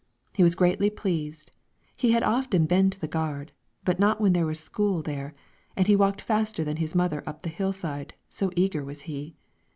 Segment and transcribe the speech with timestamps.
[0.33, 1.51] He was greatly pleased;
[1.95, 3.51] he had often been to the gard,
[3.85, 5.35] but not when there was school there,
[5.75, 9.35] and he walked faster than his mother up the hill side, so eager was he.